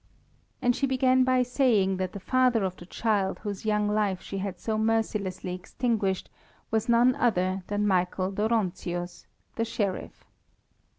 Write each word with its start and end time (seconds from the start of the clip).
And 0.63 0.75
she 0.75 0.87
began 0.87 1.23
by 1.23 1.43
saying 1.43 1.97
that 1.97 2.13
the 2.13 2.19
father 2.19 2.63
of 2.63 2.75
the 2.75 2.87
child 2.87 3.37
whose 3.43 3.67
young 3.67 3.87
life 3.87 4.19
she 4.19 4.39
had 4.39 4.59
so 4.59 4.75
mercilessly 4.75 5.53
extinguished 5.53 6.27
was 6.71 6.89
none 6.89 7.13
other 7.13 7.61
than 7.67 7.85
Michael 7.85 8.31
Dóronczius, 8.31 9.27
the 9.57 9.63
Sheriff. 9.65 10.25